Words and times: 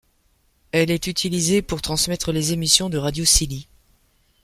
Elle 0.71 0.89
est 0.89 1.05
utilisée 1.05 1.61
pour 1.61 1.83
transmettre 1.83 2.31
les 2.31 2.53
émissions 2.53 2.89
de 2.89 2.97
Radio 2.97 3.23
Scilly. 3.23 3.67